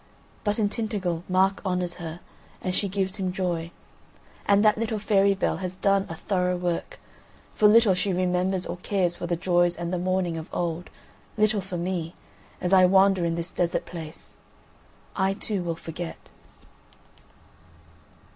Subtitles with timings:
[0.43, 2.21] But in Tintagel Mark honours her
[2.59, 3.69] and she gives him joy,
[4.47, 6.99] and that little fairy bell has done a thorough work;
[7.53, 10.89] for little she remembers or cares for the joys and the mourning of old,
[11.37, 12.15] little for me,
[12.59, 14.37] as I wander in this desert place.
[15.15, 16.17] I, too, will forget."